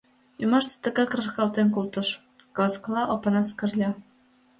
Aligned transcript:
—Ӱмаште 0.43 0.75
тыгак 0.83 1.11
рашкалтен 1.17 1.67
колтыш,— 1.75 2.09
каласкала 2.55 3.01
Опанас 3.13 3.49
Кырля. 3.59 3.91